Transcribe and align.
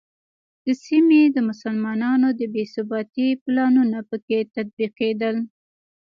د 0.65 0.67
سیمې 0.85 1.23
د 1.35 1.37
مسلمانانو 1.49 2.27
د 2.39 2.41
بې 2.53 2.63
ثباتۍ 2.73 3.29
پلانونه 3.43 3.99
په 4.09 4.17
کې 4.25 4.39
تطبیقېدل. 4.55 5.35